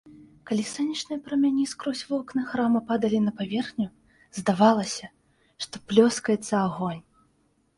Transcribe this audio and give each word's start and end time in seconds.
Калі 0.51 0.63
сонечныя 0.67 1.19
прамяні 1.25 1.65
скрозь 1.73 2.01
вокны 2.13 2.41
храма 2.53 2.81
падалі 2.89 3.19
на 3.27 3.31
паверхню, 3.41 3.87
здавалася, 4.39 5.05
што 5.67 5.75
плёскаецца 5.93 6.53
агонь. 6.67 7.03